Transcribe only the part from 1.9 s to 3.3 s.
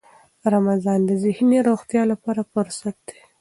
لپاره فرصت دی.